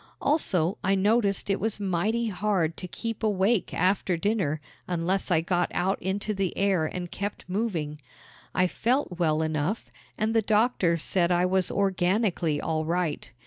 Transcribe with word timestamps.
Also, 0.19 0.79
I 0.83 0.95
noticed 0.95 1.47
it 1.47 1.59
was 1.59 1.79
mighty 1.79 2.29
hard 2.29 2.75
to 2.77 2.87
keep 2.87 3.21
awake 3.21 3.71
after 3.71 4.17
dinner 4.17 4.59
unless 4.87 5.29
I 5.29 5.41
got 5.41 5.69
out 5.75 6.01
into 6.01 6.33
the 6.33 6.57
air 6.57 6.87
and 6.87 7.11
kept 7.11 7.47
moving. 7.47 8.01
I 8.55 8.65
felt 8.65 9.19
well 9.19 9.43
enough 9.43 9.91
and 10.17 10.33
the 10.33 10.41
doctors 10.41 11.03
said 11.03 11.31
I 11.31 11.45
was 11.45 11.69
organically 11.69 12.59
all 12.59 12.83
right. 12.83 13.31